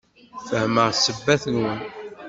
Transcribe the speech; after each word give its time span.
Fehmeɣ 0.47 0.87
ssebbat-nwen. 0.93 1.79